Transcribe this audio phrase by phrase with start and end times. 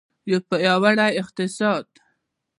[0.31, 1.85] یو پیاوړی اقتصاد.